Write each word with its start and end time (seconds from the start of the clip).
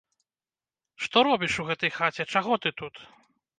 Што 1.03 1.17
робіш 1.27 1.53
у 1.65 1.67
гэтай 1.69 1.95
хаце, 1.99 2.29
чаго 2.37 2.61
ты 2.65 2.69
тут? 2.83 2.95